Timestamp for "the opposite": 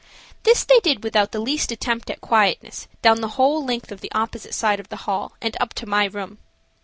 4.01-4.55